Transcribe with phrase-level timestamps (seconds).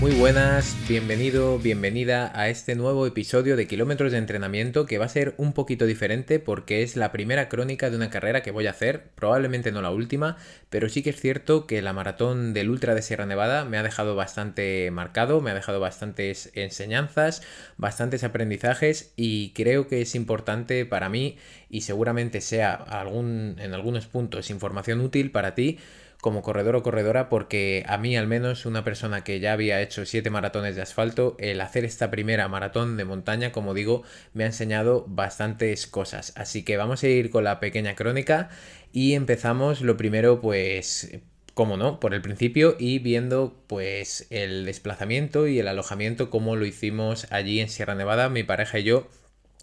[0.00, 5.10] Muy buenas, bienvenido, bienvenida a este nuevo episodio de Kilómetros de Entrenamiento que va a
[5.10, 8.70] ser un poquito diferente porque es la primera crónica de una carrera que voy a
[8.70, 10.38] hacer, probablemente no la última,
[10.70, 13.82] pero sí que es cierto que la maratón del Ultra de Sierra Nevada me ha
[13.82, 17.42] dejado bastante marcado, me ha dejado bastantes enseñanzas,
[17.76, 21.36] bastantes aprendizajes y creo que es importante para mí
[21.68, 25.78] y seguramente sea en algunos puntos información útil para ti
[26.20, 30.04] como corredor o corredora porque a mí al menos una persona que ya había hecho
[30.04, 34.02] siete maratones de asfalto, el hacer esta primera maratón de montaña, como digo,
[34.34, 36.32] me ha enseñado bastantes cosas.
[36.36, 38.50] Así que vamos a ir con la pequeña crónica
[38.92, 41.18] y empezamos lo primero pues
[41.54, 46.64] como no, por el principio y viendo pues el desplazamiento y el alojamiento como lo
[46.64, 49.08] hicimos allí en Sierra Nevada, mi pareja y yo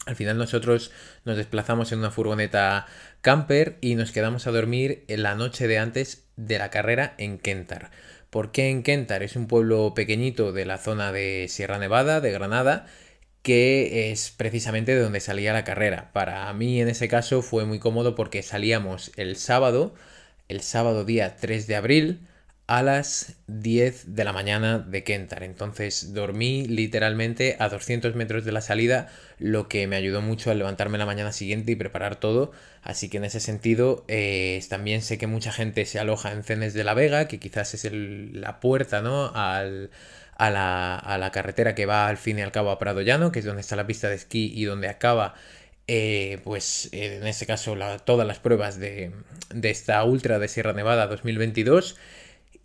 [0.08, 0.92] al final nosotros
[1.25, 2.88] nos desplazamos en una furgoneta
[3.21, 7.39] camper y nos quedamos a dormir en la noche de antes de la carrera en
[7.39, 7.91] Kentar.
[8.29, 9.23] ¿Por qué en Kentar?
[9.23, 12.85] Es un pueblo pequeñito de la zona de Sierra Nevada, de Granada,
[13.41, 16.11] que es precisamente de donde salía la carrera.
[16.13, 19.95] Para mí en ese caso fue muy cómodo porque salíamos el sábado,
[20.49, 22.27] el sábado día 3 de abril,
[22.67, 25.43] a las 10 de la mañana de Kentar.
[25.43, 29.07] Entonces dormí literalmente a 200 metros de la salida,
[29.39, 32.51] lo que me ayudó mucho a levantarme la mañana siguiente y preparar todo.
[32.83, 36.73] Así que en ese sentido eh, también sé que mucha gente se aloja en Cenes
[36.73, 39.31] de la Vega, que quizás es la puerta ¿no?
[39.33, 39.89] Al,
[40.37, 43.45] a, la, carretera que va al fin y al cabo a Prado Llano, que es
[43.45, 45.36] donde está la pista de esquí y donde acaba
[45.87, 49.13] eh, pues en este caso todas las pruebas de,
[49.53, 51.95] de, esta Ultra de Sierra Nevada 2022.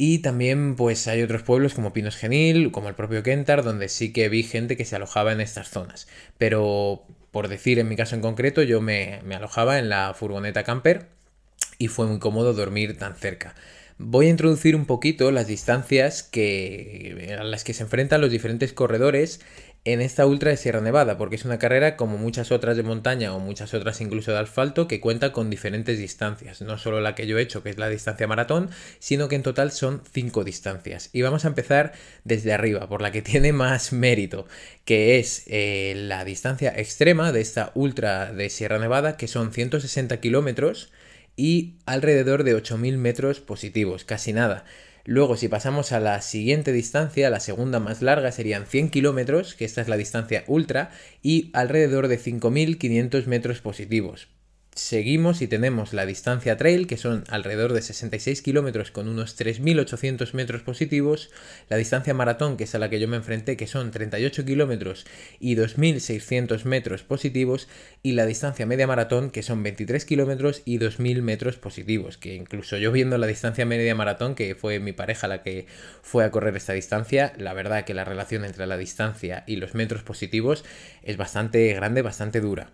[0.05, 4.13] Y también pues hay otros pueblos como Pinos Genil, como el propio Kentar, donde sí
[4.13, 6.09] que vi gente que se alojaba en estas zonas.
[6.39, 10.65] Pero por decir en mi caso en concreto, yo me, me alojaba en la furgoneta
[10.65, 11.07] camper
[11.79, 13.55] y fue muy cómodo dormir tan cerca.
[13.97, 18.73] Voy a introducir un poquito las distancias que, a las que se enfrentan los diferentes
[18.73, 19.41] corredores
[19.85, 23.35] en esta ultra de Sierra Nevada, porque es una carrera como muchas otras de montaña
[23.35, 27.27] o muchas otras incluso de asfalto que cuenta con diferentes distancias, no solo la que
[27.27, 31.11] yo he hecho, que es la distancia maratón, sino que en total son cinco distancias.
[31.13, 31.93] Y vamos a empezar
[32.23, 34.47] desde arriba, por la que tiene más mérito,
[34.85, 40.21] que es eh, la distancia extrema de esta ultra de Sierra Nevada, que son 160
[40.21, 40.93] kilómetros
[41.35, 44.65] y alrededor de 8.000 metros positivos, casi nada.
[45.05, 49.65] Luego, si pasamos a la siguiente distancia, la segunda más larga serían 100 kilómetros, que
[49.65, 50.91] esta es la distancia ultra,
[51.23, 54.29] y alrededor de 5.500 metros positivos
[54.75, 60.33] seguimos y tenemos la distancia trail, que son alrededor de 66 kilómetros con unos 3.800
[60.33, 61.31] metros positivos,
[61.69, 65.07] la distancia maratón, que es a la que yo me enfrenté, que son 38 kilómetros
[65.39, 67.69] y 2.600 metros positivos,
[68.03, 72.79] y la distancia media maratón, que son 23 kilómetros y 2.000 metros positivos, que incluso
[72.79, 75.67] yo viendo la distancia media maratón, que fue mi pareja la que
[76.03, 79.75] fue a correr esta distancia, la verdad que la relación entre la distancia y los
[79.75, 80.65] metros positivos
[81.03, 82.71] es bastante grande, bastante dura.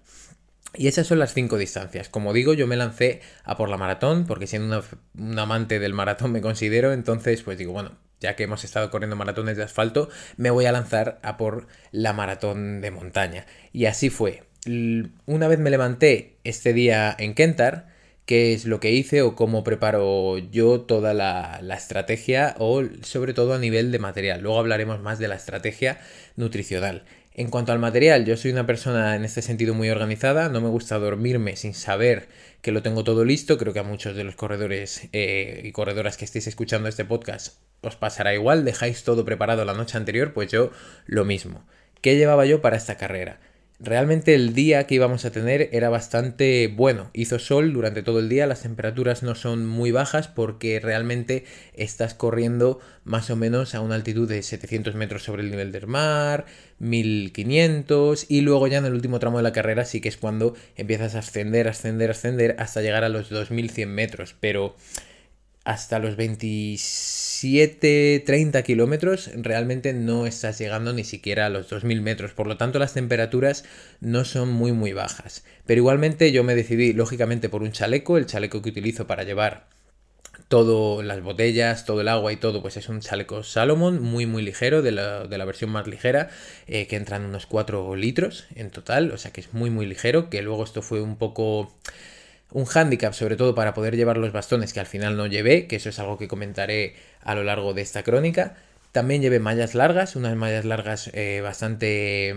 [0.74, 2.08] Y esas son las cinco distancias.
[2.08, 4.84] Como digo, yo me lancé a por la maratón, porque siendo
[5.18, 9.16] un amante del maratón me considero, entonces pues digo, bueno, ya que hemos estado corriendo
[9.16, 13.46] maratones de asfalto, me voy a lanzar a por la maratón de montaña.
[13.72, 14.44] Y así fue.
[15.26, 17.88] Una vez me levanté este día en Kentar,
[18.26, 23.32] qué es lo que hice o cómo preparo yo toda la, la, estrategia o sobre
[23.32, 24.42] todo a nivel de material.
[24.42, 25.98] Luego hablaremos más de la estrategia
[26.36, 27.04] nutricional.
[27.38, 30.69] En cuanto al material, yo soy una persona en este sentido muy organizada, no me
[30.69, 32.26] gusta dormirme sin saber
[32.62, 36.16] que lo tengo todo listo, creo que a muchos de los corredores eh, y corredoras
[36.16, 40.51] que estéis escuchando este podcast os pasará igual, dejáis todo preparado la noche anterior, pues
[40.51, 40.72] yo
[41.07, 41.65] lo mismo.
[42.01, 43.39] ¿Qué llevaba yo para esta carrera?
[43.80, 47.10] Realmente el día que íbamos a tener era bastante bueno.
[47.13, 51.45] Hizo sol durante todo el día, las temperaturas no son muy bajas porque realmente
[51.75, 55.86] estás corriendo más o menos a una altitud de 700 metros sobre el nivel del
[55.86, 56.47] mar,
[56.80, 60.57] 1500 y luego ya en el último tramo de la carrera sí que es cuando
[60.74, 64.34] empiezas a ascender, ascender, ascender hasta llegar a los 2100 metros.
[64.41, 64.74] Pero
[65.63, 66.16] hasta los
[67.42, 72.56] 27, 30 kilómetros realmente no estás llegando ni siquiera a los 2000 metros, por lo
[72.56, 73.64] tanto las temperaturas
[74.00, 75.44] no son muy muy bajas.
[75.64, 79.68] Pero igualmente yo me decidí lógicamente por un chaleco, el chaleco que utilizo para llevar
[80.48, 84.42] todo, las botellas, todo el agua y todo, pues es un chaleco Salomon muy muy
[84.42, 86.30] ligero, de la, de la versión más ligera,
[86.66, 90.28] eh, que entran unos 4 litros en total, o sea que es muy muy ligero,
[90.28, 91.72] que luego esto fue un poco
[92.53, 95.77] un hándicap sobre todo para poder llevar los bastones que al final no llevé, que
[95.77, 98.56] eso es algo que comentaré a lo largo de esta crónica.
[98.92, 102.34] También llevé mallas largas, unas mallas largas eh, bastante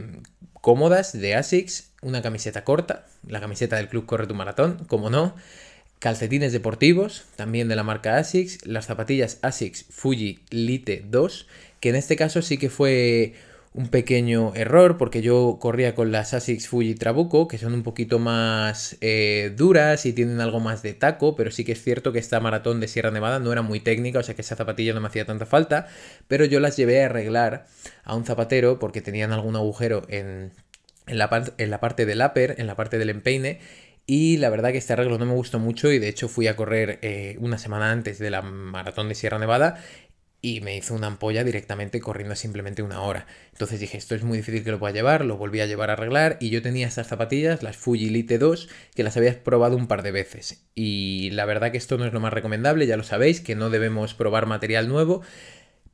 [0.54, 5.36] cómodas de ASICS, una camiseta corta, la camiseta del club Corre tu Maratón, como no,
[6.00, 11.48] calcetines deportivos, también de la marca ASICS, las zapatillas ASICS Fuji Lite 2,
[11.80, 13.34] que en este caso sí que fue
[13.74, 18.20] un pequeño error porque yo corría con las ASICS Fuji Trabuco que son un poquito
[18.20, 22.20] más eh, duras y tienen algo más de taco, pero sí que es cierto que
[22.20, 25.00] esta maratón de Sierra Nevada no era muy técnica, o sea que esa zapatilla no
[25.00, 25.88] me hacía tanta falta,
[26.28, 27.66] pero yo las llevé a arreglar
[28.04, 30.52] a un zapatero porque tenían algún agujero en,
[31.08, 33.60] en, la, en la parte del upper, en la parte del empeine,
[34.06, 36.56] y la verdad que este arreglo no me gustó mucho y de hecho fui a
[36.56, 39.82] correr eh, una semana antes de la maratón de Sierra Nevada
[40.42, 43.28] y me hizo una ampolla directamente corriendo simplemente una hora.
[43.52, 45.94] Entonces dije, esto es muy difícil que lo pueda llevar, lo volví a llevar a
[45.94, 49.88] arreglar y yo tenía estas zapatillas, las Fuji Elite 2, que las había probado un
[49.88, 50.66] par de veces.
[50.74, 53.70] Y la verdad que esto no es lo más recomendable, ya lo sabéis, que no
[53.70, 55.22] debemos probar material nuevo.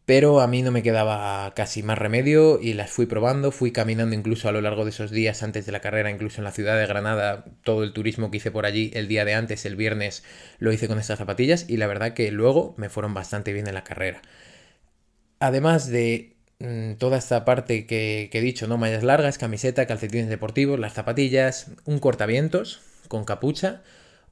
[0.08, 4.16] Pero a mí no me quedaba casi más remedio y las fui probando, fui caminando
[4.16, 6.80] incluso a lo largo de esos días antes de la carrera, incluso en la ciudad
[6.80, 10.24] de Granada, todo el turismo que hice por allí el día de antes, el viernes,
[10.60, 13.74] lo hice con estas zapatillas y la verdad que luego me fueron bastante bien en
[13.74, 14.22] la carrera.
[15.40, 18.78] Además de mm, toda esta parte que, que he dicho, ¿no?
[18.78, 23.82] Mallas largas, camiseta, calcetines deportivos, las zapatillas, un cortavientos con capucha,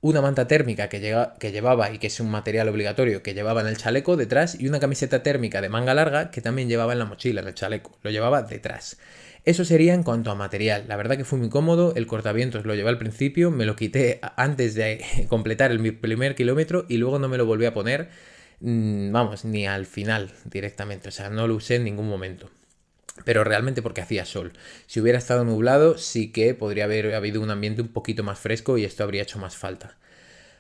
[0.06, 3.75] una manta térmica que, llevaba y que es un material obligatorio que llevaba en el
[3.75, 7.42] chaleco detrás y una camiseta térmica de manga larga que también llevaba en la mochila,
[7.42, 8.98] en el chaleco, lo llevaba detrás.
[9.46, 10.86] Eso sería en cuanto a material.
[10.88, 14.19] La verdad que fue muy cómodo, el cortavientos lo llevé al principio, me lo quité
[14.36, 18.10] antes de completar el primer kilómetro y luego no me lo volví a poner,
[18.60, 22.51] mm, vamos, ni al final directamente, o sea, no lo usé en ningún momento
[23.24, 24.54] pero realmente porque hacía sol.
[24.88, 28.78] Si hubiera estado nublado, sí que podría haber habido un ambiente un poquito más fresco
[28.78, 29.98] y esto habría hecho más falta.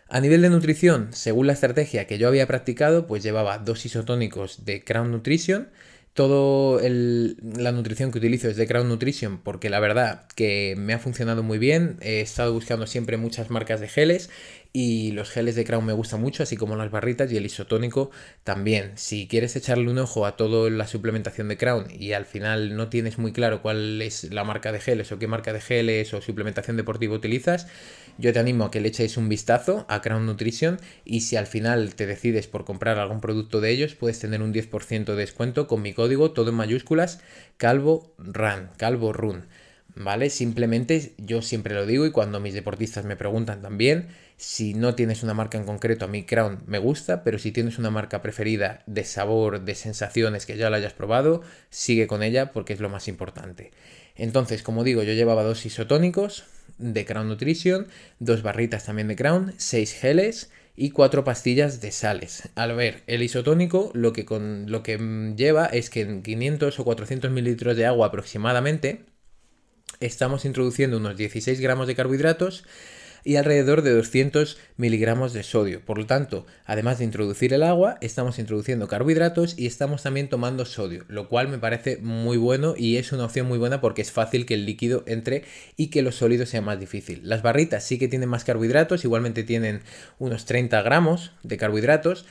[0.07, 4.63] A nivel de nutrición, según la estrategia que yo había practicado, pues llevaba dos isotónicos
[4.63, 5.69] de Crown Nutrition.
[6.13, 10.99] Todo la nutrición que utilizo es de Crown Nutrition porque la verdad que me ha
[10.99, 11.97] funcionado muy bien.
[12.01, 14.29] He estado buscando siempre muchas marcas de geles
[14.77, 18.11] y los geles de Crown me gustan mucho, así como las barritas y el isotónico
[18.43, 18.91] también.
[18.95, 22.89] Si quieres echarle un ojo a toda la suplementación de Crown y al final no
[22.89, 26.21] tienes muy claro cuál es la marca de geles o qué marca de geles o
[26.21, 27.67] suplementación deportiva utilizas,
[28.17, 31.47] yo te animo a que le echéis un vistazo a Crown Nutrition y si al
[31.47, 35.67] final te decides por comprar algún producto de ellos, puedes tener un 10% de descuento
[35.67, 37.21] con mi código, todo en mayúsculas,
[37.55, 39.45] Calvo Run, Calvo Run.
[39.97, 40.29] ¿Vale?
[40.29, 45.23] Simplemente yo siempre lo digo y cuando mis deportistas me preguntan también, si no tienes
[45.23, 48.83] una marca en concreto, a mí Crown me gusta, pero si tienes una marca preferida
[48.87, 52.89] de sabor, de sensaciones que ya la hayas probado, sigue con ella porque es lo
[52.89, 53.71] más importante.
[54.17, 56.43] Entonces, como digo, yo llevaba dos isotónicos
[56.77, 57.87] de Crown Nutrition,
[58.19, 62.49] dos barritas también de Crown, seis geles y cuatro pastillas de sales.
[62.55, 64.97] Al ver, el isotónico lo que, con, lo que
[65.37, 69.14] lleva es que en 500 o 400 mililitros de agua aproximadamente
[69.99, 72.63] estamos introduciendo unos 16 gramos de carbohidratos
[73.25, 75.83] y alrededor de 200 miligramos de sodio.
[75.83, 80.63] Por lo tanto, además de introducir el agua, estamos introduciendo carbohidratos y estamos también tomando
[80.63, 84.11] sodio, lo cual me parece muy bueno y es una opción muy buena porque es
[84.11, 85.43] fácil que el líquido entre
[85.75, 87.21] y que los sólidos sea más difícil.
[87.23, 89.81] Las barritas sí que tienen más carbohidratos, igualmente tienen
[90.19, 92.25] unos 30 gramos de carbohidratos,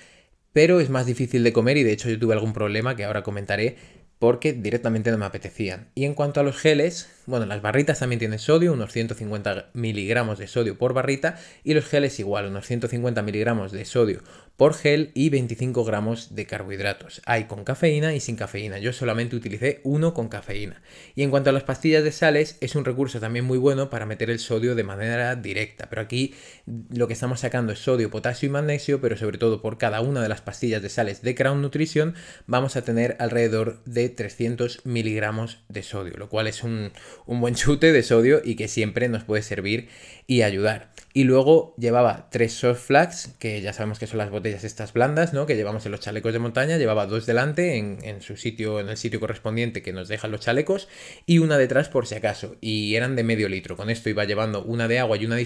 [0.52, 3.24] pero es más difícil de comer y de hecho yo tuve algún problema que ahora
[3.24, 3.76] comentaré
[4.20, 5.90] porque directamente no me apetecían.
[5.96, 10.38] Y en cuanto a los geles, bueno, las barritas también tienen sodio, unos 150 miligramos
[10.38, 14.22] de sodio por barrita, y los geles igual, unos 150 miligramos de sodio
[14.56, 17.22] por gel y 25 gramos de carbohidratos.
[17.26, 18.78] Hay con cafeína y sin cafeína.
[18.78, 20.80] Yo solamente utilicé uno con cafeína.
[21.16, 24.06] Y en cuanto a las pastillas de sales, es un recurso también muy bueno para
[24.06, 25.88] meter el sodio de manera directa.
[25.90, 26.34] Pero aquí
[26.66, 30.22] lo que estamos sacando es sodio, potasio y magnesio, pero sobre todo por cada una
[30.22, 32.14] de las pastillas de sales de Crown Nutrition
[32.46, 36.92] vamos a tener alrededor de 300 miligramos de sodio, lo cual es un,
[37.26, 39.88] un buen chute de sodio y que siempre nos puede servir
[40.26, 40.92] y ayudar.
[41.16, 45.32] Y luego llevaba tres soft flags, que ya sabemos que son las botellas estas blandas,
[45.32, 45.46] ¿no?
[45.46, 46.76] Que llevamos en los chalecos de montaña.
[46.76, 50.88] Llevaba dos delante en, su sitio, en el sitio correspondiente que nos dejan los chalecos,
[51.24, 52.56] y una detrás por si acaso.
[52.60, 53.76] Y eran de medio litro.
[53.76, 55.44] Con esto iba llevando una de agua y una de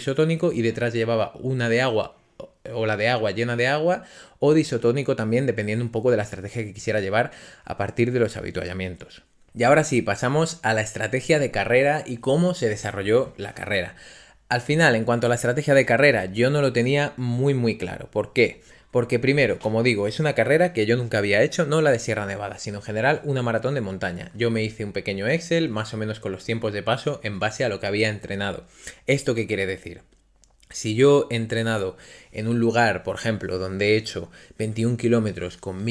[0.55, 2.17] y detrás llevaba una de agua
[2.73, 4.05] o la de agua llena de agua
[4.39, 7.31] o de isotónico también, dependiendo un poco de la estrategia que quisiera llevar
[7.65, 9.23] a partir de los habituallamientos.
[9.59, 13.97] Y ahora sí, pasamos a la estrategia de carrera y cómo se desarrolló la carrera.
[14.49, 17.77] Al final, en cuanto a la estrategia de carrera, yo no lo tenía muy muy
[17.77, 18.09] claro.
[18.09, 18.63] ¿Por qué?
[18.93, 21.99] Porque primero, como digo, es una carrera que yo nunca había hecho, no la de
[21.99, 24.31] Sierra Nevada, sino en general una maratón de montaña.
[24.37, 27.41] Yo me hice un pequeño Excel, más o menos con los tiempos de paso, en
[27.41, 28.65] base a lo que había entrenado.
[29.09, 30.03] ¿Esto qué quiere decir?
[30.71, 31.97] Si yo he entrenado
[32.31, 35.85] en un lugar, por ejemplo, donde he hecho 21 kilómetros con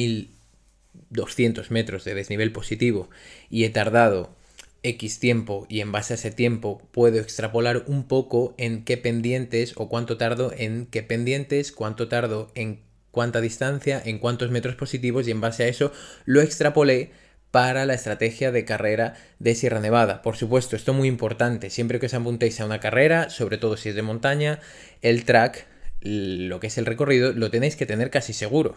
[1.10, 3.10] 1200 metros de desnivel positivo
[3.50, 4.36] y he tardado
[4.84, 9.74] X tiempo y en base a ese tiempo puedo extrapolar un poco en qué pendientes
[9.76, 15.28] o cuánto tardo en qué pendientes, cuánto tardo en cuánta distancia, en cuántos metros positivos
[15.28, 15.92] y en base a eso
[16.26, 17.12] lo extrapolé
[17.52, 20.22] para la estrategia de carrera de Sierra Nevada.
[20.22, 23.78] Por supuesto, esto es muy importante, siempre que os apuntéis a una carrera, sobre todo
[23.78, 24.60] si es de montaña,
[25.02, 25.66] el track,
[26.02, 28.76] lo que es el recorrido, lo tenéis que tener casi seguro.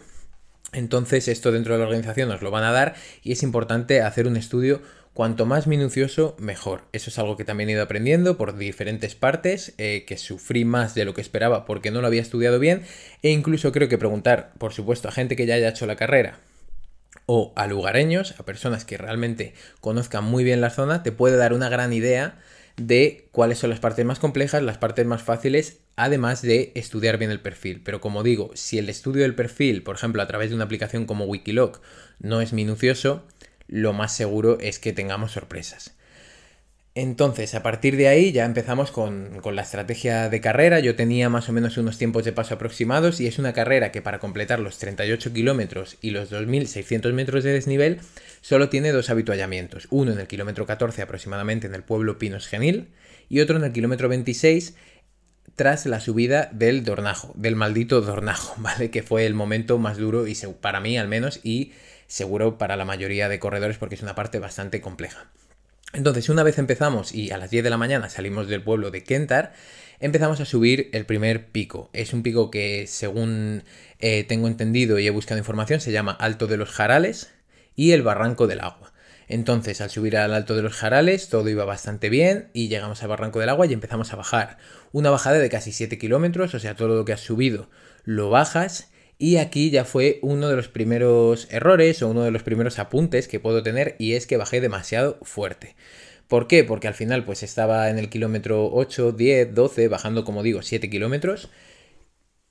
[0.73, 4.27] Entonces, esto dentro de la organización os lo van a dar y es importante hacer
[4.27, 4.81] un estudio
[5.13, 6.83] Cuanto más minucioso, mejor.
[6.93, 10.95] Eso es algo que también he ido aprendiendo por diferentes partes, eh, que sufrí más
[10.95, 12.83] de lo que esperaba porque no lo había estudiado bien,
[13.21, 16.39] e incluso creo que preguntar, por supuesto, a gente que ya haya hecho la carrera
[17.25, 21.51] o a lugareños, a personas que realmente conozcan muy bien la zona, te puede dar
[21.51, 22.39] una gran idea
[22.87, 27.31] de cuáles son las partes más complejas, las partes más fáciles, además de estudiar bien
[27.31, 27.81] el perfil.
[27.83, 31.05] Pero como digo, si el estudio del perfil, por ejemplo, a través de una aplicación
[31.05, 31.81] como Wikiloc,
[32.19, 33.25] no es minucioso,
[33.67, 35.95] lo más seguro es que tengamos sorpresas.
[36.93, 40.81] Entonces, a partir de ahí ya empezamos con, la estrategia de carrera.
[40.81, 44.01] Yo tenía más o menos unos tiempos de paso aproximados y es una carrera que
[44.01, 48.01] para completar los 38 kilómetros y los 2.600 metros de desnivel
[48.41, 49.87] solo tiene dos habituallamientos.
[49.89, 52.89] Uno en el kilómetro 14 aproximadamente en el pueblo Pinos Genil
[53.29, 54.75] y otro en el kilómetro 26
[55.55, 58.91] tras la subida del Dornajo, del maldito Dornajo, ¿vale?
[58.91, 61.71] Que fue el momento más duro y para mí al menos y
[62.07, 65.29] seguro para la mayoría de corredores porque es una parte bastante compleja.
[65.93, 69.03] Entonces, una vez empezamos y a las 10 de la mañana salimos del pueblo de
[69.03, 69.53] Kentar,
[69.99, 71.89] empezamos a subir el primer pico.
[71.91, 73.63] Es un pico que, según
[73.99, 77.31] eh, tengo entendido y he buscado información, se llama Alto de los Jarales
[77.75, 78.93] y el Barranco del Agua.
[79.27, 83.09] Entonces, al subir al Alto de los Jarales, todo iba bastante bien y llegamos al
[83.09, 84.57] Barranco del Agua y empezamos a bajar.
[84.93, 87.69] Una bajada de casi 7 kilómetros, o sea, todo lo que has subido
[88.03, 88.90] lo bajas
[89.21, 93.27] y aquí ya fue uno de los primeros errores o uno de los primeros apuntes
[93.27, 95.75] que puedo tener y es que bajé demasiado fuerte.
[96.27, 96.63] ¿Por qué?
[96.63, 100.89] Porque al final pues estaba en el kilómetro 8, 10, 12, bajando como digo 7
[100.89, 101.51] kilómetros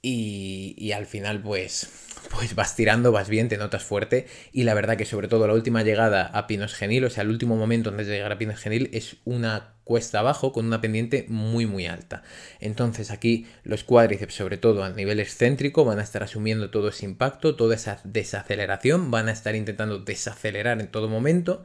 [0.00, 1.88] y, y al final pues
[2.30, 5.54] pues vas tirando, vas bien, te notas fuerte y la verdad que sobre todo la
[5.54, 8.60] última llegada a Pinos Genil, o sea, el último momento antes de llegar a Pinos
[8.60, 12.22] Genil es una cuesta abajo con una pendiente muy muy alta.
[12.60, 17.04] Entonces aquí los cuádriceps, sobre todo a nivel excéntrico, van a estar asumiendo todo ese
[17.04, 21.64] impacto, toda esa desaceleración, van a estar intentando desacelerar en todo momento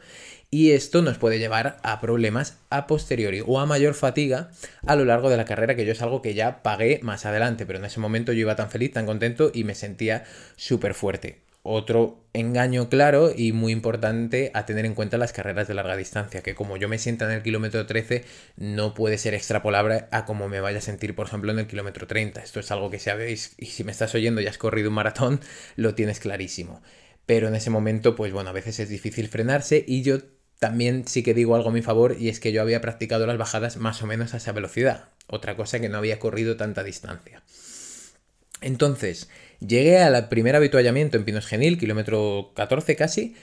[0.55, 4.51] y esto nos puede llevar a problemas a posteriori o a mayor fatiga
[4.87, 7.65] a lo largo de la carrera, que yo es algo que ya pagué más adelante,
[7.65, 10.23] pero en ese momento yo iba tan feliz, tan contento y me sentía
[10.55, 15.73] súper fuerte otro engaño claro y muy importante a tener en cuenta las carreras de
[15.73, 18.23] larga distancia, que como yo me sienta en el kilómetro 13
[18.55, 22.05] no puede ser extrapolable a como me vaya a sentir, por ejemplo, en el kilómetro
[22.05, 22.39] 30.
[22.39, 25.41] Esto es algo que sabéis y si me estás oyendo y has corrido un maratón,
[25.75, 26.83] lo tienes clarísimo.
[27.25, 30.19] Pero en ese momento, pues bueno, a veces es difícil frenarse y yo
[30.59, 33.39] también sí que digo algo a mi favor y es que yo había practicado las
[33.39, 35.09] bajadas más o menos a esa velocidad.
[35.25, 37.41] Otra cosa que no había corrido tanta distancia.
[38.61, 43.35] Entonces, llegué al primer habituallamiento en Pinos Genil, kilómetro 14 casi,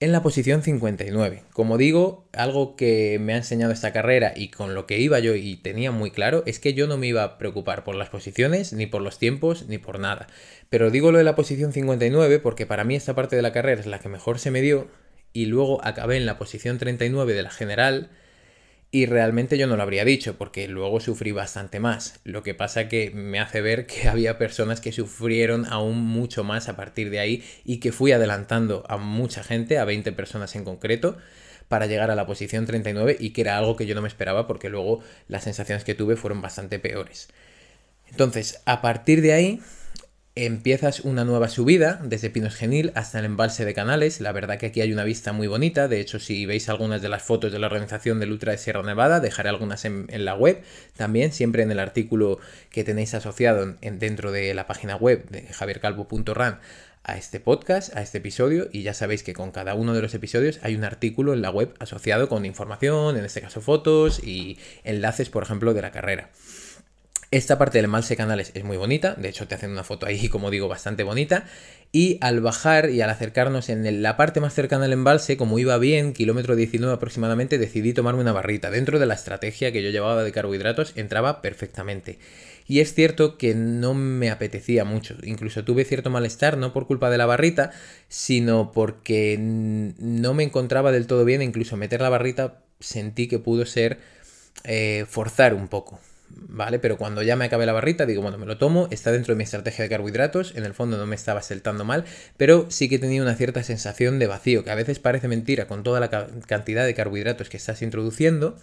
[0.00, 1.42] en la posición 59.
[1.52, 5.34] Como digo, algo que me ha enseñado esta carrera y con lo que iba yo
[5.34, 8.72] y tenía muy claro es que yo no me iba a preocupar por las posiciones,
[8.72, 10.26] ni por los tiempos, ni por nada.
[10.70, 13.80] Pero digo lo de la posición 59 porque para mí esta parte de la carrera
[13.80, 14.88] es la que mejor se me dio
[15.34, 18.10] y luego acabé en la posición 39 de la general
[18.92, 22.20] y realmente yo no lo habría dicho porque luego sufrí bastante más.
[22.24, 26.68] Lo que pasa que me hace ver que había personas que sufrieron aún mucho más
[26.68, 30.64] a partir de ahí y que fui adelantando a mucha gente, a 20 personas en
[30.64, 31.16] concreto,
[31.68, 34.48] para llegar a la posición 39 y que era algo que yo no me esperaba
[34.48, 37.28] porque luego las sensaciones que tuve fueron bastante peores.
[38.10, 39.60] Entonces, a partir de ahí
[40.46, 44.20] empiezas una nueva subida desde Pinos Genil hasta el embalse de Canales.
[44.20, 45.88] La verdad que aquí hay una vista muy bonita.
[45.88, 48.82] De hecho, si veis algunas de las fotos de la organización del Ultra de Sierra
[48.82, 50.62] Nevada, dejaré algunas en, la web.
[50.96, 52.38] También, siempre en el artículo
[52.70, 56.60] que tenéis asociado en, dentro de la página web de javiercalvo.ran
[57.02, 60.14] a este podcast, a este episodio, y ya sabéis que con cada uno de los
[60.14, 64.58] episodios hay un artículo en la web asociado con información, en este caso fotos y
[64.84, 66.30] enlaces, por ejemplo, de la carrera.
[67.32, 70.28] Esta parte del embalse canales es muy bonita, de hecho te hacen una foto ahí,
[70.30, 71.44] como digo, bastante bonita.
[71.92, 75.76] Y al bajar y al acercarnos en la parte más cercana al embalse, como iba
[75.78, 78.70] bien, kilómetro 19 aproximadamente, decidí tomarme una barrita.
[78.70, 82.18] Dentro de la estrategia que yo llevaba de carbohidratos entraba perfectamente.
[82.66, 85.16] y es cierto que no me apetecía mucho.
[85.22, 87.72] Incluso tuve cierto malestar, no por culpa de la barrita,
[88.08, 91.42] sino porque no me encontraba del todo bien.
[91.42, 93.98] Incluso meter la barrita sentí que pudo ser
[94.64, 96.00] eh, forzar un poco.
[96.48, 96.78] ¿Vale?
[96.78, 99.38] Pero cuando ya me acabe la barrita, digo, bueno, me lo tomo, está dentro de
[99.38, 102.04] mi estrategia de carbohidratos, en el fondo no me estaba saltando mal,
[102.36, 105.82] pero sí que tenía una cierta sensación de vacío, que a veces parece mentira con
[105.82, 106.10] toda la
[106.46, 108.56] cantidad de carbohidratos que estás introduciendo,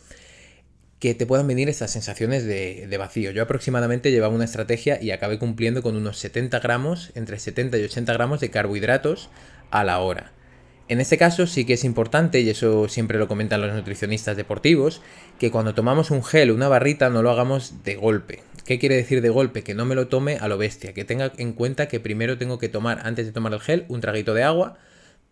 [1.00, 3.30] que te puedan venir estas sensaciones de, de, vacío.
[3.32, 7.84] Yo aproximadamente llevaba una estrategia y acabé cumpliendo con unos 70 gramos, entre 70 y
[7.84, 9.30] 80 gramos de carbohidratos
[9.70, 10.32] a la hora.
[10.90, 15.02] En este caso sí que es importante, y eso siempre lo comentan los nutricionistas deportivos,
[15.38, 18.42] que cuando tomamos un gel una barrita no lo hagamos de golpe.
[18.64, 19.64] ¿Qué quiere decir de golpe?
[19.64, 22.58] Que no me lo tome a lo bestia, que tenga en cuenta que primero tengo
[22.58, 24.78] que tomar, antes de tomar el gel, un traguito de agua,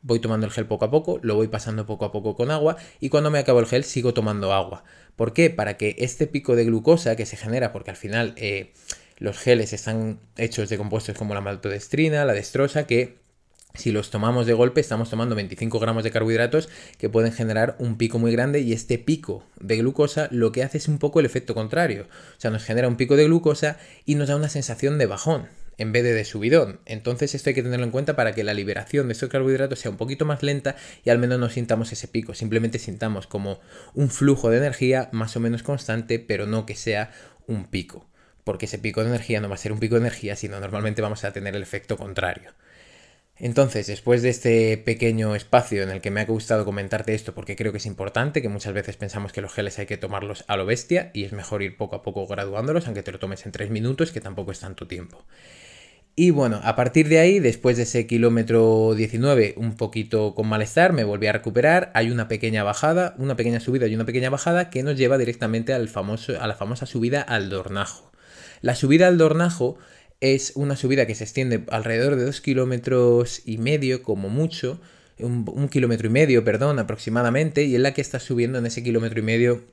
[0.02, 2.76] voy tomando el gel poco a poco, lo voy pasando poco a poco con agua
[3.00, 4.84] y cuando me acabo el gel sigo tomando agua.
[5.16, 5.50] ¿Por qué?
[5.50, 8.74] Para que este pico de glucosa que se genera, porque al final eh,
[9.18, 13.25] los geles están hechos de compuestos como la maltodestrina, la destrosa, que
[13.77, 17.98] si los tomamos de golpe, estamos tomando 25 gramos de carbohidratos que pueden generar un
[17.98, 21.25] pico muy grande y este pico de glucosa lo que hace es un poco el
[21.25, 22.08] efecto contrario.
[22.38, 25.48] O sea, nos genera un pico de glucosa y nos da una sensación de bajón
[25.77, 26.79] en vez de de subidón.
[26.86, 29.91] Entonces esto hay que tenerlo en cuenta para que la liberación de estos carbohidratos sea
[29.91, 32.34] un poquito más lenta y al menos no sintamos ese pico.
[32.34, 33.60] Simplemente sintamos como
[33.94, 37.12] un flujo de energía más o menos constante, pero no que sea
[37.48, 38.08] un pico.
[38.44, 41.01] Porque ese pico de energía no va a ser un pico de energía, sino normalmente
[41.01, 42.51] vamos a tener el efecto contrario.
[43.38, 47.58] Entonces, después de este pequeño espacio en el que me ha gustado comentarte esto porque
[47.58, 50.56] creo que es importante, que muchas veces pensamos que los geles hay que tomarlos a
[50.56, 53.51] lo bestia y es mejor ir poco a poco graduándolos, aunque te lo tomes en
[53.51, 55.25] 3 minutos, que tampoco es tanto tiempo.
[56.18, 60.94] Y bueno, a partir de ahí, después de ese kilómetro 19, un poquito con malestar,
[60.94, 61.92] me volví a recuperar.
[61.94, 65.74] Hay una pequeña bajada, una pequeña subida y una pequeña bajada que nos lleva directamente
[65.74, 68.13] al famoso, a la famosa subida al Dornajo.
[68.62, 69.77] La subida al Dornajo
[70.22, 74.79] es una subida que se extiende alrededor de 2 kilómetros y medio como mucho,
[75.19, 79.19] un, kilómetro y medio, perdón, aproximadamente, y en la que está subiendo en ese kilómetro
[79.19, 79.63] y medio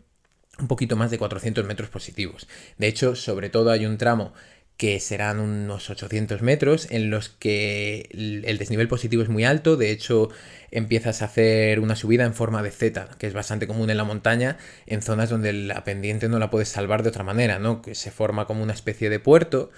[0.59, 2.47] un poquito más de 400 metros positivos.
[2.79, 4.33] De hecho, sobre todo hay un tramo
[4.77, 9.93] que serán unos 800 metros, en los que el desnivel positivo es muy alto, de
[9.93, 10.29] hecho
[10.71, 14.05] empiezas a hacer una subida en forma de Z, que es bastante común en la
[14.05, 17.83] montaña, en zonas donde la pendiente no la puedes salvar de otra manera, ¿no?
[17.83, 19.71] Que se forma como una especie de puerto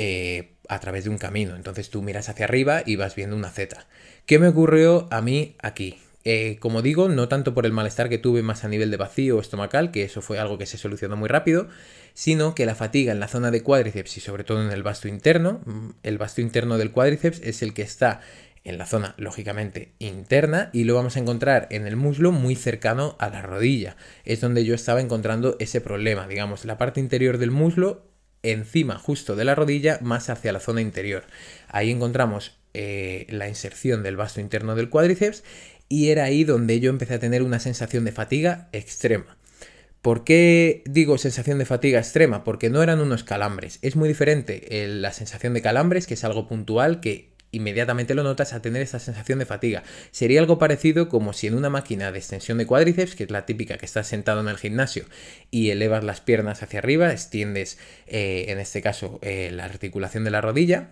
[0.00, 1.56] eh, a través de un camino.
[1.56, 3.84] Entonces tú miras hacia arriba y vas viendo una Z.
[4.26, 5.98] ¿Qué me ocurrió a mí aquí?
[6.22, 9.40] Eh, como digo, no tanto por el malestar que tuve más a nivel de vacío
[9.40, 11.66] estomacal, que eso fue algo que se solucionó muy rápido,
[12.14, 15.08] sino que la fatiga en la zona de cuádriceps y sobre todo en el vasto
[15.08, 18.20] interno, mm, el vasto interno del cuádriceps es el que está
[18.62, 23.16] en la zona lógicamente interna y lo vamos a encontrar en el muslo muy cercano
[23.18, 23.96] a la rodilla.
[24.24, 28.07] Es donde yo estaba encontrando ese problema, digamos, la parte interior del muslo
[28.42, 31.24] encima justo de la rodilla más hacia la zona interior.
[31.68, 35.44] Ahí encontramos eh, la inserción del vasto interno del cuádriceps
[35.88, 39.38] y era ahí donde yo empecé a tener una sensación de fatiga extrema.
[40.02, 42.44] ¿Por qué digo sensación de fatiga extrema?
[42.44, 43.78] Porque no eran unos calambres.
[43.82, 48.52] Es muy diferente la sensación de calambres, que es algo puntual, que inmediatamente lo notas
[48.52, 49.82] a tener esa sensación de fatiga.
[50.10, 53.46] Sería algo parecido como si en una máquina de extensión de cuádriceps, que es la
[53.46, 55.04] típica que estás sentado en el gimnasio
[55.50, 60.30] y elevas las piernas hacia arriba, extiendes eh, en este caso eh, la articulación de
[60.30, 60.90] la rodilla,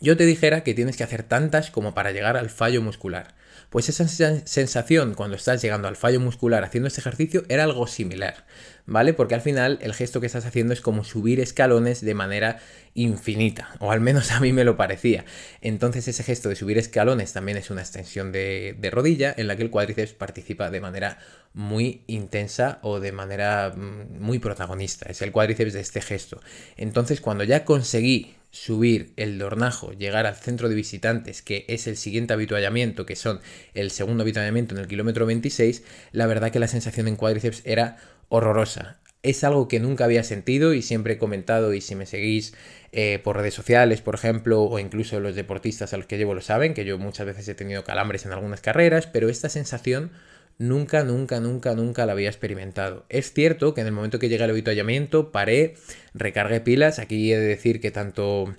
[0.00, 3.34] yo te dijera que tienes que hacer tantas como para llegar al fallo muscular.
[3.72, 8.44] Pues esa sensación cuando estás llegando al fallo muscular haciendo este ejercicio era algo similar,
[8.84, 9.14] ¿vale?
[9.14, 12.60] Porque al final el gesto que estás haciendo es como subir escalones de manera
[12.92, 15.24] infinita, o al menos a mí me lo parecía.
[15.62, 19.62] Entonces ese gesto de subir escalones también es una extensión de, rodilla en la que
[19.62, 21.18] el cuádriceps participa de manera
[21.54, 25.06] muy intensa o de manera mm, muy protagonista.
[25.08, 26.42] Es el cuádriceps de este gesto.
[26.76, 31.96] Entonces cuando ya conseguí subir el dornajo, llegar al centro de visitantes, que es el
[31.96, 33.40] siguiente habituallamiento, que son
[33.74, 37.96] el segundo habituallamiento en el kilómetro 26, la verdad que la sensación en cuádriceps era
[38.28, 39.00] horrorosa.
[39.22, 42.54] Es algo que nunca había sentido y siempre he comentado y si me seguís
[42.92, 46.42] eh, por redes sociales, por ejemplo, o incluso los deportistas a los que llevo lo
[46.42, 50.10] saben, que yo muchas veces he tenido calambres en algunas carreras, pero esta sensación
[50.58, 53.04] nunca, nunca, nunca, nunca la había experimentado.
[53.08, 55.74] Es cierto que en el momento que llega el avituallamiento paré,
[56.14, 56.98] recargué pilas.
[56.98, 58.54] Aquí he de decir que tanto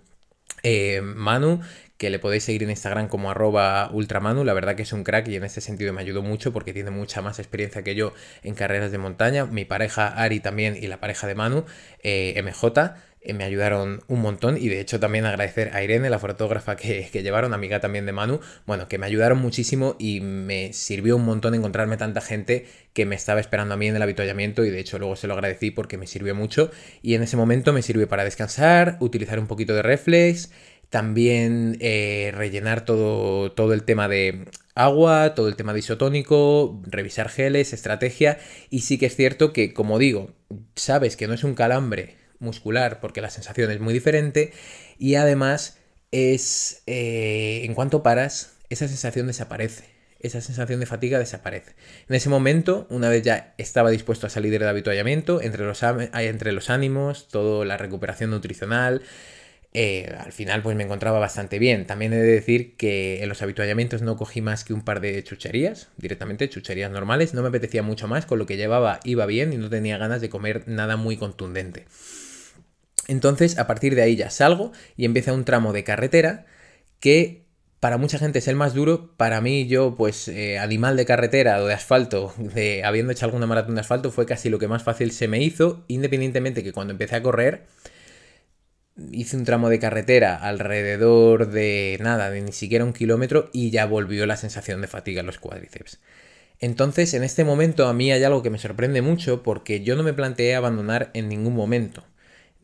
[0.63, 1.61] eh, Manu,
[1.97, 5.27] que le podéis seguir en Instagram como arroba ultramanu, la verdad que es un crack
[5.27, 8.55] y en este sentido me ayudó mucho porque tiene mucha más experiencia que yo en
[8.55, 9.45] carreras de montaña.
[9.45, 11.65] Mi pareja Ari también y la pareja de Manu,
[12.03, 12.95] eh, MJ.
[13.23, 17.09] Eh, me ayudaron un montón y de hecho también agradecer a Irene, la fotógrafa que,
[17.11, 21.25] que, llevaron, amiga también de Manu, bueno, que me ayudaron muchísimo y me sirvió un
[21.25, 24.79] montón encontrarme tanta gente que me estaba esperando a mí en el avituallamiento y de
[24.79, 26.71] hecho luego se lo agradecí porque me sirvió mucho.
[27.01, 30.51] Y en ese momento me sirvió para descansar, utilizar un poquito de reflex,
[30.89, 37.29] también eh, rellenar todo, todo el tema de agua, todo el tema de isotónico, revisar
[37.29, 38.37] geles, estrategia.
[38.69, 40.31] Y sí que es cierto que como digo,
[40.75, 44.53] sabes que no es un calambre muscular porque la sensación es muy diferente
[44.99, 45.77] y además
[46.11, 49.85] es, eh, en cuanto paras, esa sensación desaparece.
[50.19, 51.73] Esa sensación de fatiga desaparece.
[52.07, 56.53] En ese momento, una vez ya estaba dispuesto a salir del habituallamiento, entre los, entre
[56.53, 59.01] los ánimos, toda la recuperación nutricional,
[59.75, 61.87] eh, al final pues me encontraba bastante bien.
[61.87, 65.23] También he de decir que en los habituallamientos no cogí más que un par de
[65.23, 69.51] chucherías, directamente chucherías normales, no me apetecía mucho más, con lo que llevaba iba bien
[69.51, 71.85] y no tenía ganas de comer nada muy contundente.
[73.07, 76.45] Entonces, a partir de ahí ya salgo y empieza un tramo de carretera
[76.99, 77.43] que
[77.79, 79.13] para mucha gente es el más duro.
[79.17, 83.45] Para mí, yo, pues, eh, animal de carretera o de asfalto, de, habiendo hecho alguna
[83.45, 86.93] maratón de asfalto, fue casi lo que más fácil se me hizo, independientemente que cuando
[86.93, 87.65] empecé a correr,
[89.11, 93.85] hice un tramo de carretera alrededor de nada, de ni siquiera un kilómetro, y ya
[93.85, 95.99] volvió la sensación de fatiga en los cuádriceps.
[96.59, 100.03] Entonces, en este momento a mí hay algo que me sorprende mucho porque yo no
[100.03, 102.05] me planteé abandonar en ningún momento.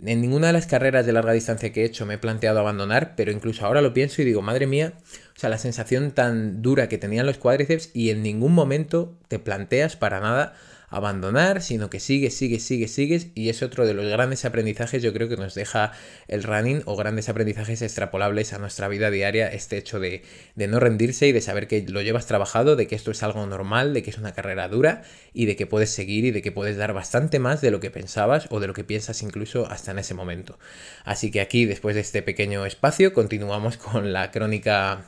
[0.04, 3.16] En ninguna de las carreras de larga distancia que he hecho me he planteado abandonar,
[3.18, 4.94] pero incluso ahora lo pienso y digo, madre mía,
[5.36, 9.40] o sea, la sensación tan dura que tenían los cuádriceps y en ningún momento te
[9.40, 10.54] planteas para nada
[10.89, 15.13] abandonar, sino que sigues, sigues, sigues, sigues y es otro de los grandes aprendizajes yo
[15.13, 15.91] creo que nos deja
[16.28, 20.23] el running o grandes aprendizajes extrapolables a nuestra vida diaria, este hecho de,
[20.56, 23.45] de no rendirse y de saber que lo llevas trabajado, de que esto es algo
[23.45, 26.52] normal, de que es una carrera dura y de que puedes seguir y de que
[26.52, 29.91] puedes dar bastante más de lo que pensabas o de lo que piensas incluso hasta
[29.91, 30.58] en ese momento.
[31.04, 35.06] Así que aquí, después de este pequeño espacio, continuamos con la crónica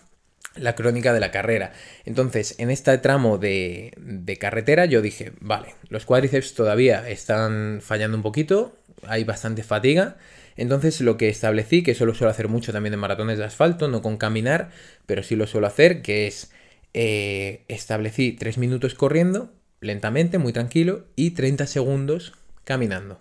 [0.55, 1.73] la crónica de la carrera.
[2.05, 8.17] Entonces, en este tramo de, de, carretera yo dije, vale, los cuádriceps todavía están fallando
[8.17, 8.75] un poquito,
[9.07, 10.17] hay bastante fatiga.
[10.57, 13.87] Entonces lo que establecí, que eso lo suelo hacer mucho también en maratones de asfalto,
[13.87, 14.69] no con caminar,
[15.05, 16.51] pero sí lo suelo hacer, que es
[16.93, 22.33] eh, establecí 3 minutos corriendo, lentamente, muy tranquilo, y 30 segundos
[22.63, 23.19] caminando.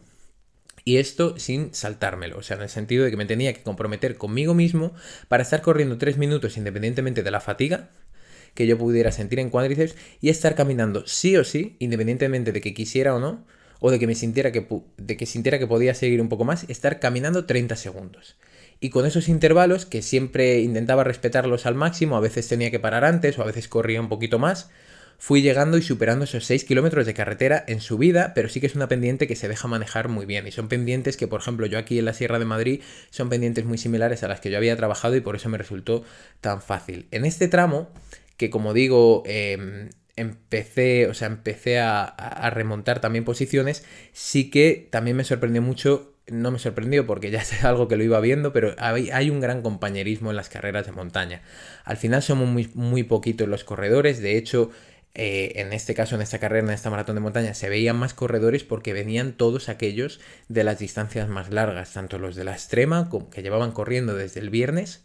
[0.84, 4.16] Y esto sin saltármelo, o sea, en el sentido de que me tenía que comprometer
[4.16, 4.94] conmigo mismo
[5.28, 7.90] para estar corriendo 3 minutos independientemente de la fatiga
[8.54, 12.74] que yo pudiera sentir en cuádriceps y estar caminando sí o sí, independientemente de que
[12.74, 13.46] quisiera o no,
[13.80, 14.66] o de que me sintiera que,
[14.96, 18.36] de que sintiera que podía seguir un poco más, estar caminando 30 segundos.
[18.78, 23.04] Y con esos intervalos, que siempre intentaba respetarlos al máximo, a veces tenía que parar
[23.04, 24.70] antes o a veces corría un poquito más,
[25.20, 28.74] fui llegando y superando esos 6 kilómetros de carretera en subida, pero sí que es
[28.74, 30.46] una pendiente que se deja manejar muy bien.
[30.46, 32.80] Y son pendientes que, por ejemplo, yo aquí en la Sierra de Madrid
[33.10, 36.04] son pendientes muy similares a las que yo había trabajado y por eso me resultó
[36.40, 37.06] tan fácil.
[37.10, 37.90] En este tramo,
[38.38, 45.18] que como digo, em, empecé, o sea, empecé a, remontar también posiciones, sí que también
[45.18, 48.74] me sorprendió mucho no me sorprendió porque ya es algo que lo iba viendo, pero
[48.78, 51.42] hay, un gran compañerismo en las carreras de montaña.
[51.84, 54.70] Al final somos muy, muy poquitos los corredores, de hecho
[55.14, 58.14] eh, en este caso, en esta carrera, en esta maratón de montaña, se veían más
[58.14, 63.10] corredores porque venían todos aquellos de las distancias más largas, tanto los de la extrema,
[63.30, 65.04] que llevaban corriendo desde el viernes,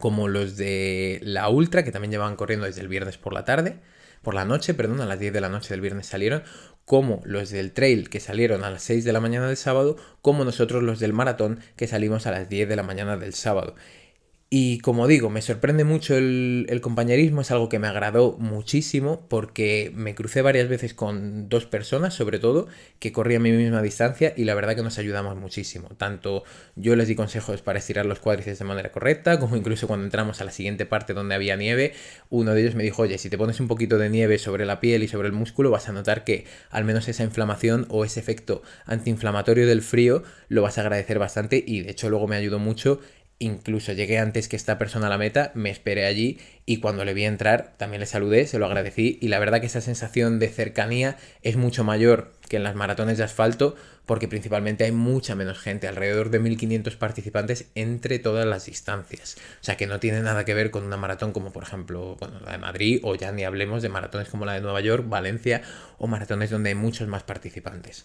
[0.00, 3.76] como los de la ultra, que también llevaban corriendo desde el viernes por la tarde,
[4.22, 6.44] por la noche, perdón, a las 10 de la noche del viernes salieron,
[6.84, 10.44] como los del trail que salieron a las 6 de la mañana del sábado, como
[10.44, 13.74] nosotros los del maratón que salimos a las 10 de la mañana del sábado.
[14.54, 19.90] Y como digo, me sorprende mucho el, compañerismo, es algo que me agradó muchísimo porque
[19.94, 24.44] me crucé varias veces con dos personas, sobre todo, que corrían mi misma distancia y
[24.44, 25.88] la verdad que nos ayudamos muchísimo.
[25.96, 26.44] Tanto
[26.76, 30.42] yo les di consejos para estirar los cuádriceps de manera correcta, como incluso cuando entramos
[30.42, 31.94] a la siguiente parte donde había nieve,
[32.28, 34.80] uno de ellos me dijo, oye, si te pones un poquito de nieve sobre la
[34.80, 38.20] piel y sobre el músculo, vas a notar que al menos esa inflamación o ese
[38.20, 42.58] efecto antiinflamatorio del frío lo vas a agradecer bastante y de hecho luego me ayudó
[42.58, 43.00] mucho
[43.42, 47.12] Incluso llegué antes que esta persona a la meta, me esperé allí y cuando le
[47.12, 50.48] vi entrar también le saludé, se lo agradecí y la verdad que esa sensación de
[50.48, 53.74] cercanía es mucho mayor que en las maratones de asfalto
[54.06, 59.36] porque principalmente hay mucha menos gente, alrededor de 1500 participantes entre todas las distancias.
[59.60, 62.52] O sea que no tiene nada que ver con una maratón como por ejemplo la
[62.52, 65.62] de Madrid o ya ni hablemos de maratones como la de Nueva York, Valencia
[65.98, 68.04] o maratones donde hay muchos más participantes.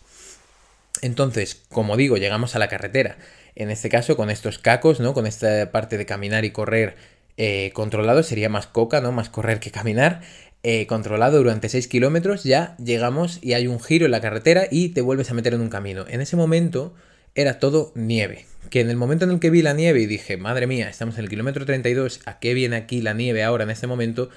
[1.04, 3.18] Entonces, como digo, llegamos a la carretera
[3.58, 5.14] en este caso, con estos cacos, ¿no?
[5.14, 6.96] Con esta parte de caminar y correr
[7.38, 9.12] eh, controlado, sería más coca, ¿no?
[9.12, 10.22] Más correr que caminar.
[10.64, 14.90] Eh, controlado durante 6 kilómetros, ya llegamos y hay un giro en la carretera y
[14.90, 16.06] te vuelves a meter en un camino.
[16.08, 16.94] En ese momento
[17.36, 18.46] era todo nieve.
[18.70, 21.18] Que en el momento en el que vi la nieve y dije, madre mía, estamos
[21.18, 24.30] en el kilómetro 32, ¿a qué viene aquí la nieve ahora en este momento?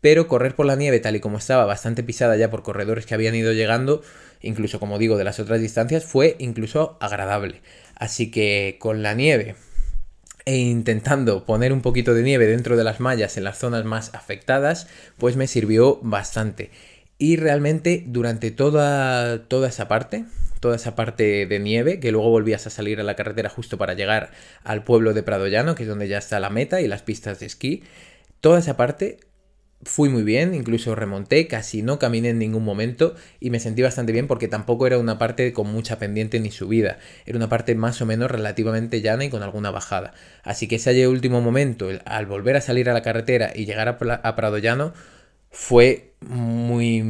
[0.00, 3.14] Pero correr por la nieve tal y como estaba, bastante pisada ya por corredores que
[3.14, 4.02] habían ido llegando,
[4.40, 7.60] incluso como digo, de las otras distancias, fue incluso agradable.
[7.96, 9.56] Así que con la nieve
[10.44, 14.14] e intentando poner un poquito de nieve dentro de las mallas en las zonas más
[14.14, 14.86] afectadas,
[15.18, 16.70] pues me sirvió bastante.
[17.18, 20.24] Y realmente durante toda, toda esa parte,
[20.60, 23.94] toda esa parte de nieve, que luego volvías a salir a la carretera justo para
[23.94, 24.30] llegar
[24.62, 27.40] al pueblo de Prado Llano, que es donde ya está la meta y las pistas
[27.40, 27.82] de esquí,
[28.40, 29.18] toda esa parte
[29.86, 34.12] fui muy bien, incluso remonté, casi no caminé en ningún momento y me sentí bastante
[34.12, 38.02] bien porque tampoco era una parte con mucha pendiente ni subida, era una parte más
[38.02, 40.12] o menos relativamente llana y con alguna bajada.
[40.42, 44.36] Así que ese último momento, al volver a salir a la carretera y llegar a,
[44.36, 44.92] Prado Llano,
[45.58, 47.02] fue muy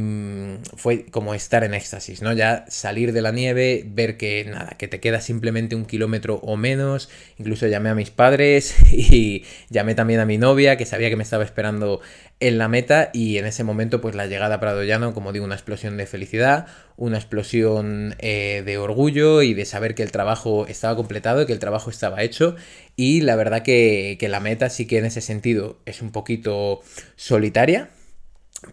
[0.77, 2.31] fue como estar en éxtasis, ¿no?
[2.31, 6.55] Ya salir de la nieve, ver que nada, que te queda simplemente un kilómetro o
[6.55, 7.09] menos.
[7.37, 11.23] Incluso llamé a mis padres y llamé también a mi novia, que sabía que me
[11.23, 11.99] estaba esperando
[12.39, 13.09] en la meta.
[13.13, 16.05] Y en ese momento, pues la llegada a Prado Llano, como digo, una explosión de
[16.05, 21.53] felicidad, una explosión eh, de orgullo y de saber que el trabajo estaba completado, que
[21.53, 22.55] el trabajo estaba hecho.
[22.95, 26.81] Y la verdad que, que la meta sí que en ese sentido es un poquito
[27.17, 27.89] solitaria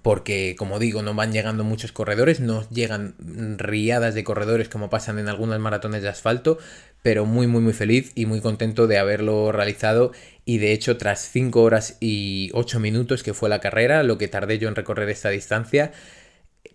[0.03, 3.15] porque como digo, no van llegando muchos corredores, no llegan
[3.59, 6.59] riadas de corredores como pasan en algunas maratones de asfalto,
[7.03, 10.13] pero muy muy muy feliz y muy contento de haberlo realizado.
[10.45, 14.29] Y de hecho tras 5 horas y 8 minutos que fue la carrera, lo que
[14.29, 15.93] tardé yo en recorrer esta distancia,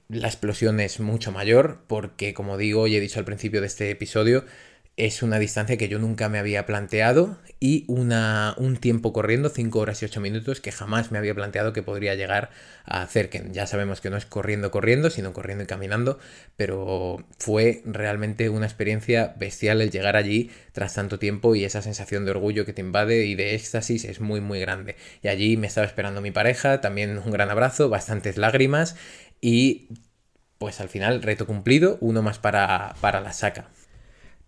[0.08, 3.90] la explosión es mucho mayor porque como digo y he dicho al principio de este
[3.92, 4.46] episodio,
[5.00, 9.80] es una distancia que yo nunca me había planteado y una, un tiempo corriendo, 5
[9.80, 12.50] horas y 8 minutos, que jamás me había planteado que podría llegar
[12.84, 16.20] a hacer, que ya sabemos que no es corriendo, corriendo, sino corriendo y caminando,
[16.58, 22.26] pero fue realmente una experiencia bestial el llegar allí tras tanto tiempo y esa sensación
[22.26, 24.98] de orgullo que te invade y de éxtasis es muy, muy grande.
[25.24, 28.98] Y allí me estaba esperando mi pareja, también un gran abrazo, bastantes lágrimas
[29.40, 29.88] y
[30.58, 33.70] pues al final reto cumplido, uno más para, para la saca.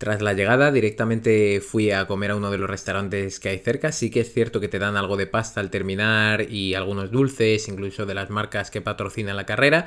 [0.02, 3.92] Tras la llegada directamente fui a comer a uno de los restaurantes que hay cerca.
[3.92, 7.68] Sí que es cierto que te dan algo de pasta al terminar y algunos dulces,
[7.68, 9.86] incluso de las marcas que patrocinan la carrera.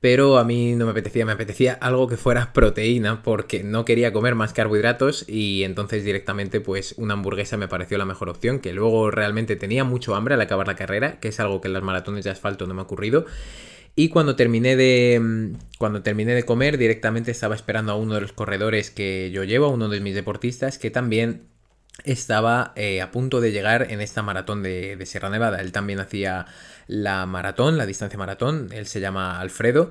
[0.00, 4.14] Pero a mí no me apetecía, me apetecía algo que fuera proteína porque no quería
[4.14, 8.72] comer más carbohidratos y entonces directamente pues una hamburguesa me pareció la mejor opción, que
[8.72, 11.82] luego realmente tenía mucho hambre al acabar la carrera, que es algo que en las
[11.82, 13.26] maratones de asfalto no me ha ocurrido.
[14.00, 15.20] Y cuando terminé de.
[15.20, 19.44] Mm, cuando terminé de comer, directamente estaba esperando a uno de los corredores que yo
[19.44, 21.48] llevo, a uno de mis deportistas, que también
[22.04, 25.60] estaba eh, a punto de llegar en esta maratón de, de, Sierra Nevada.
[25.60, 26.46] Él también hacía
[26.86, 28.70] la maratón, la distancia maratón.
[28.72, 29.90] Él se llama Alfredo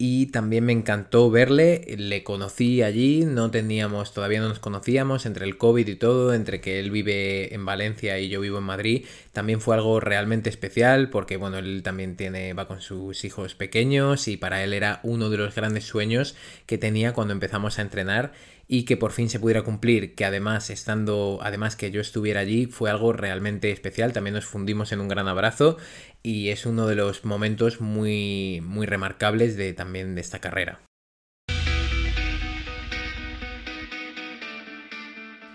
[0.00, 5.44] y también me encantó verle, le conocí allí, no teníamos, todavía no nos conocíamos, entre
[5.44, 9.06] el COVID y todo, entre que él vive en Valencia y yo vivo en Madrid,
[9.32, 14.28] también fue algo realmente especial porque bueno, él también tiene, va con sus hijos pequeños
[14.28, 18.32] y para él era uno de los grandes sueños que tenía cuando empezamos a entrenar
[18.70, 22.66] y que por fin se pudiera cumplir, que además estando, además que yo estuviera allí,
[22.66, 25.78] fue algo realmente especial, también nos fundimos en un gran abrazo
[26.22, 30.82] y es uno de los momentos muy, muy remarcables de también de esta carrera.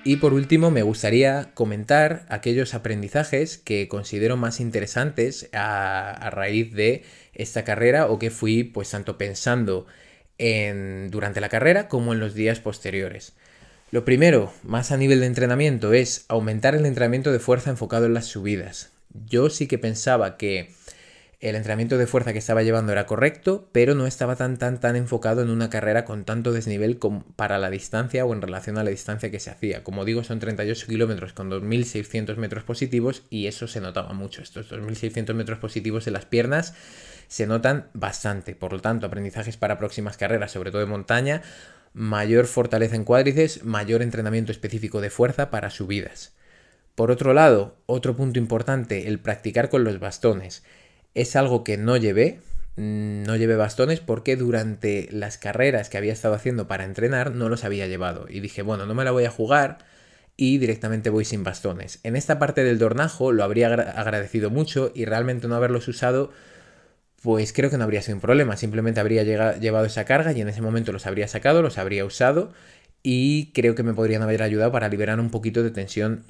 [0.06, 6.74] Y por último, me gustaría comentar aquellos aprendizajes que considero más interesantes a, a, raíz
[6.74, 9.86] de esta carrera o que fui pues tanto pensando
[11.10, 13.34] durante la carrera como en los días posteriores.
[13.92, 18.14] Lo primero, más a nivel de entrenamiento, es aumentar el entrenamiento de fuerza enfocado en
[18.14, 18.92] las subidas.
[19.28, 20.72] Yo sí que pensaba que
[21.44, 24.96] el entrenamiento de fuerza que estaba llevando era correcto, pero no estaba tan tan tan
[24.96, 26.98] enfocado en una carrera con tanto desnivel
[27.36, 29.84] para la distancia o en relación a la distancia que se hacía.
[29.84, 34.42] Como digo, son 38 kilómetros con 2.600 metros positivos y eso se notaba mucho.
[34.42, 36.76] Estos 2.600 metros positivos en las piernas
[37.28, 38.56] se notan bastante.
[38.56, 41.42] Por lo tanto, aprendizajes para próximas carreras, sobre todo de montaña,
[41.94, 46.32] mayor fortaleza en cuádriceps, mayor entrenamiento específico de fuerza para subidas.
[46.96, 50.64] Por otro lado, otro punto importante, el practicar con los bastones.
[51.14, 52.40] Es algo que no llevé,
[52.76, 57.50] mm, no llevé bastones porque durante las carreras que había estado haciendo para entrenar no
[57.50, 58.26] los había llevado.
[58.30, 59.80] Y dije, bueno, no me la voy a jugar
[60.36, 62.00] y directamente voy sin bastones.
[62.04, 66.32] En esta parte del dornajo lo habría agradecido mucho y realmente no haberlos usado
[67.24, 70.50] pues creo que no habría sido un problema, simplemente habría llevado esa carga y en
[70.50, 72.52] ese momento los habría sacado, los habría usado
[73.02, 76.26] y creo que me podrían haber ayudado para liberar un poquito de tensión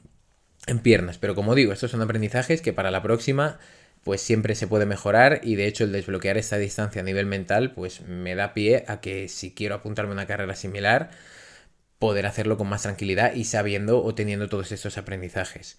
[0.68, 1.18] en piernas.
[1.18, 3.58] Pero como digo, estos son aprendizajes que para la próxima
[4.04, 7.72] pues siempre se puede mejorar y de hecho el desbloquear esta distancia a nivel mental
[7.74, 11.12] pues me da pie a que si quiero apuntarme a una carrera similar
[12.00, 15.78] poder hacerlo con más tranquilidad y sabiendo o teniendo todos estos aprendizajes.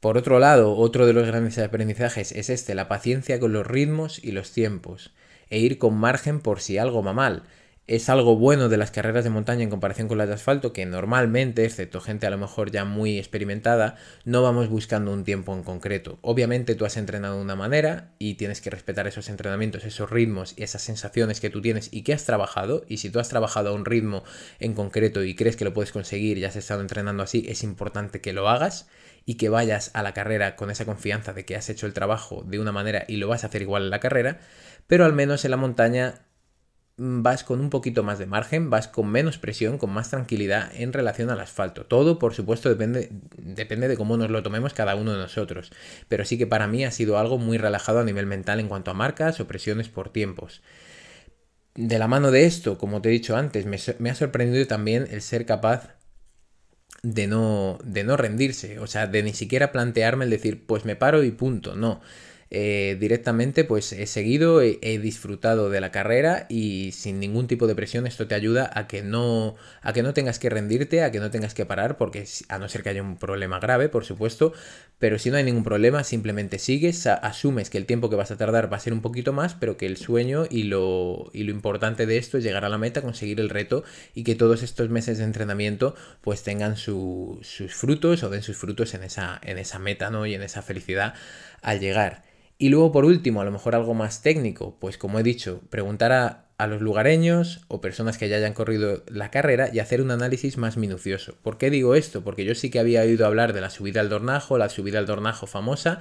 [0.00, 4.22] Por otro lado, otro de los grandes aprendizajes es este, la paciencia con los ritmos
[4.22, 5.12] y los tiempos,
[5.50, 7.42] e ir con margen por si algo va mal
[7.88, 10.84] es algo bueno de las carreras de montaña en comparación con las de asfalto, que
[10.84, 13.96] normalmente, excepto gente a lo mejor ya muy experimentada,
[14.26, 16.18] no vamos buscando un tiempo en concreto.
[16.20, 20.52] Obviamente tú has entrenado de una manera y tienes que respetar esos entrenamientos, esos ritmos
[20.54, 22.84] y esas sensaciones que tú tienes y que has trabajado.
[22.88, 24.22] Y si tú has trabajado a un ritmo
[24.60, 28.20] en concreto y crees que lo puedes conseguir y has estado entrenando así, es importante
[28.20, 28.86] que lo hagas
[29.24, 32.44] y que vayas a la carrera con esa confianza de que has hecho el trabajo
[32.46, 34.40] de una manera y lo vas a hacer igual en la carrera,
[34.86, 36.27] pero al menos en la montaña
[36.98, 40.92] vas con un poquito más de margen, vas con menos presión, con más tranquilidad en
[40.92, 41.86] relación al asfalto.
[41.86, 45.70] Todo, por supuesto, depende, depende de cómo nos lo tomemos cada uno de nosotros.
[46.08, 48.90] Pero sí que para mí ha sido algo muy relajado a nivel mental en cuanto
[48.90, 50.60] a marcas o presiones por tiempos.
[51.76, 55.22] De la mano de esto, como te he dicho antes, me, ha sorprendido también el
[55.22, 55.94] ser capaz
[57.04, 60.96] de no, de no rendirse, o sea, de ni siquiera plantearme el decir, pues me
[60.96, 62.00] paro y punto, no.
[62.50, 67.74] Eh, directamente pues he seguido, he, disfrutado de la carrera y sin ningún tipo de
[67.74, 71.20] presión esto te ayuda a que no a que no tengas que rendirte, a que
[71.20, 74.54] no tengas que parar porque a no ser que haya un problema grave, por supuesto,
[74.98, 78.38] pero si no hay ningún problema, simplemente sigues, asumes que el tiempo que vas a
[78.38, 81.52] tardar va a ser un poquito más, pero que el sueño y lo, y lo
[81.52, 83.84] importante de esto es llegar a la meta, conseguir el reto
[84.14, 88.94] y que todos estos meses de entrenamiento pues tengan sus frutos o den sus frutos
[88.94, 90.24] en esa, en esa meta ¿no?
[90.24, 91.14] y en esa felicidad
[91.60, 92.28] al llegar.
[92.58, 96.12] Y luego, por último, a lo mejor algo más técnico, pues como he dicho, preguntar
[96.12, 100.56] a, los lugareños o personas que ya hayan corrido la carrera y hacer un análisis
[100.56, 101.36] más minucioso.
[101.40, 102.24] ¿Por qué digo esto?
[102.24, 105.06] Porque yo sí que había oído hablar de la subida al Dornajo, la subida al
[105.06, 106.00] Dornajo famosa,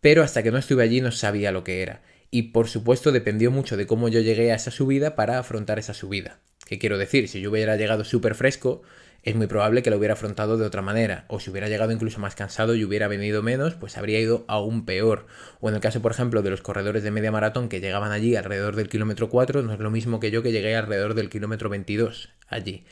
[0.00, 2.00] pero hasta que no estuve allí no sabía lo que era.
[2.30, 5.92] Y por supuesto dependió mucho de cómo yo llegué a esa subida para afrontar esa
[5.92, 6.38] subida.
[6.66, 7.28] ¿Qué quiero decir?
[7.28, 8.80] Si yo hubiera llegado súper fresco,
[9.22, 11.26] es muy probable que lo hubiera afrontado de otra manera.
[11.28, 14.84] O si hubiera llegado incluso más cansado y hubiera venido menos, pues habría ido aún
[14.84, 15.26] peor.
[15.60, 18.34] O en el caso, por ejemplo, de los corredores de media maratón que llegaban allí
[18.34, 21.68] alrededor del kilómetro 4, no es lo mismo que yo que llegué alrededor del kilómetro
[21.68, 22.84] 22 allí.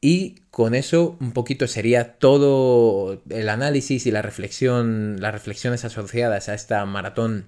[0.00, 6.48] Y con eso un poquito sería todo el análisis y la reflexión, las reflexiones asociadas
[6.48, 7.46] a esta maratón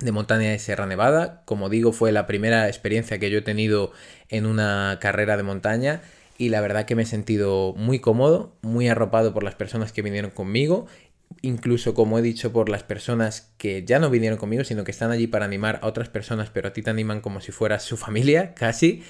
[0.00, 1.42] de montaña de Sierra Nevada.
[1.44, 3.92] Como digo, fue la primera experiencia que yo he tenido
[4.28, 6.02] en una carrera de montaña
[6.42, 10.02] y la verdad que me he sentido muy cómodo, muy arropado por las personas que
[10.02, 10.86] vinieron conmigo,
[11.40, 15.12] incluso como he dicho por las personas que ya no vinieron conmigo, sino que están
[15.12, 17.96] allí para animar a otras personas, pero a ti te animan como si fueras su
[17.96, 19.04] familia, casi.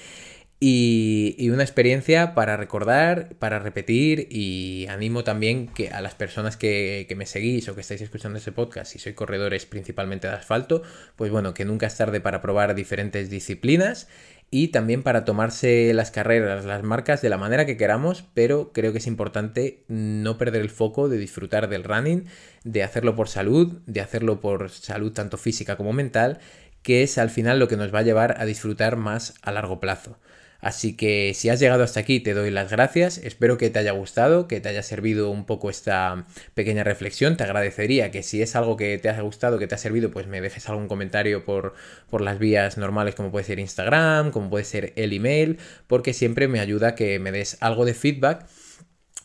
[0.59, 7.11] Y, una experiencia para recordar, para repetir y animo también que a las personas que,
[7.17, 10.83] me seguís o que estáis escuchando este podcast, si soy corredores principalmente de asfalto,
[11.15, 14.07] pues bueno, que nunca es tarde para probar diferentes disciplinas
[14.53, 18.91] y también para tomarse las carreras, las marcas de la manera que queramos, pero creo
[18.91, 22.25] que es importante no perder el foco de disfrutar del running,
[22.63, 26.37] de hacerlo por salud, de hacerlo por salud tanto física como mental,
[26.83, 29.79] que es al final lo que nos va a llevar a disfrutar más a largo
[29.79, 30.19] plazo.
[30.63, 33.91] Así que si has llegado hasta aquí te doy las gracias, espero que te haya
[33.91, 38.55] gustado, que te haya servido un poco esta pequeña reflexión, te agradecería que si es
[38.55, 41.73] algo que te ha gustado, que te ha servido, pues me dejes algún comentario por,
[42.09, 46.47] por las vías normales como puede ser Instagram, como puede ser el email, porque siempre
[46.47, 48.45] me ayuda que me des algo de feedback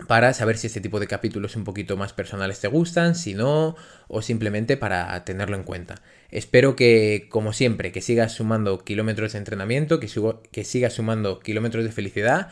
[0.06, 3.76] para saber si este tipo de capítulos un poquito más personales te gustan, si no,
[4.06, 5.96] o simplemente para tenerlo en cuenta.
[6.30, 10.08] Espero que, como siempre, que sigas sumando kilómetros de entrenamiento, que,
[10.52, 12.50] que sigas sumando kilómetros de felicidad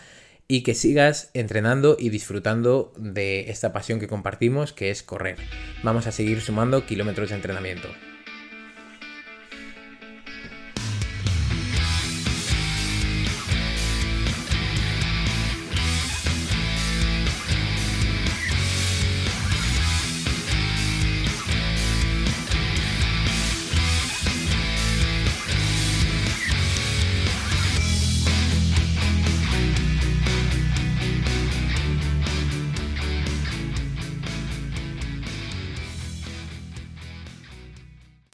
[0.48, 5.36] y que sigas entrenando y disfrutando de esta pasión que compartimos, que es correr.
[5.82, 7.88] Vamos a seguir sumando kilómetros de entrenamiento.